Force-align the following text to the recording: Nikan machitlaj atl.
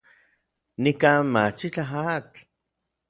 Nikan 0.81 1.21
machitlaj 1.33 1.89
atl. 2.15 2.37